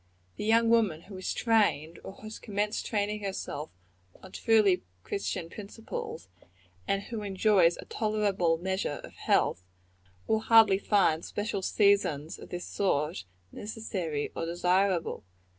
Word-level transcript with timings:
The 0.35 0.45
young 0.45 0.67
woman 0.69 1.01
who 1.01 1.17
is 1.17 1.31
trained, 1.31 1.99
or 2.03 2.13
who 2.13 2.21
has 2.23 2.39
commenced 2.39 2.87
training 2.87 3.21
herself, 3.21 3.69
on 4.23 4.31
truly 4.31 4.81
Christian 5.03 5.47
principles, 5.47 6.27
and 6.87 7.03
who 7.03 7.21
enjoys 7.21 7.77
a 7.77 7.85
tolerable 7.85 8.57
measure 8.57 8.99
of 9.03 9.13
health, 9.13 9.63
will 10.25 10.39
hardly 10.39 10.79
find 10.79 11.23
special 11.23 11.61
seasons 11.61 12.39
of 12.39 12.49
this 12.49 12.65
sort 12.65 13.25
necessary 13.51 14.31
or 14.35 14.47
desirable. 14.47 15.23